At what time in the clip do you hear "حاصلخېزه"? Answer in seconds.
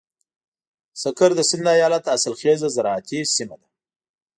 2.11-2.67